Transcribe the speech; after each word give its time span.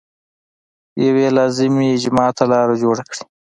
یوې 1.05 1.27
لازمي 1.37 1.87
اجماع 1.97 2.29
ته 2.37 2.43
لار 2.51 2.67
جوړه 2.81 3.03
کړي. 3.09 3.23